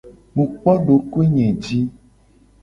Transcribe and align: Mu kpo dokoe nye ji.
Mu 0.35 0.45
kpo 0.51 0.71
dokoe 0.85 1.25
nye 1.33 1.47
ji. 1.63 1.79